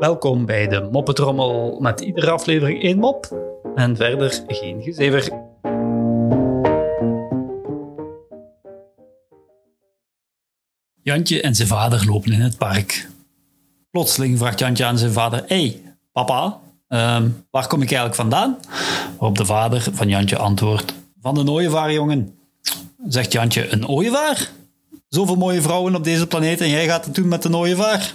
[0.00, 3.36] Welkom bij de Moppetrommel met iedere aflevering één mop
[3.74, 5.28] en verder geen gezever.
[11.02, 13.08] Jantje en zijn vader lopen in het park.
[13.90, 15.82] Plotseling vraagt Jantje aan zijn vader: hey,
[16.12, 18.58] papa, ehm, waar kom ik eigenlijk vandaan?
[19.18, 22.38] Waarop de vader van Jantje antwoordt: Van de ooievaar, jongen.
[23.06, 24.50] Zegt Jantje: Een ooievaar?
[25.08, 28.14] Zoveel mooie vrouwen op deze planeet en jij gaat het doen met een ooievaar?